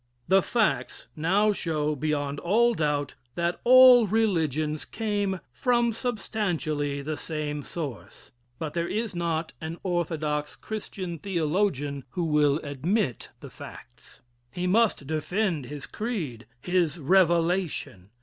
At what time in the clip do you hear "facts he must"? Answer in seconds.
13.51-15.05